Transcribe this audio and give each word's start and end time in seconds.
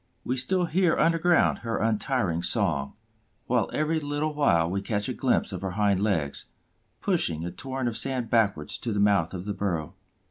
We 0.23 0.35
still 0.35 0.65
hear 0.65 0.97
underground 0.97 1.59
her 1.59 1.77
untiring 1.77 2.41
song, 2.41 2.93
while 3.45 3.69
every 3.71 3.99
little 3.99 4.33
while 4.33 4.67
we 4.67 4.81
catch 4.81 5.07
a 5.07 5.13
glimpse 5.13 5.51
of 5.51 5.61
her 5.61 5.73
hind 5.77 5.99
legs, 5.99 6.47
pushing 7.01 7.45
a 7.45 7.51
torrent 7.51 7.87
of 7.87 7.95
sand 7.95 8.27
backwards 8.31 8.79
to 8.79 8.91
the 8.93 8.99
mouth 8.99 9.31
of 9.35 9.45
the 9.45 9.53
burrow. 9.53 9.93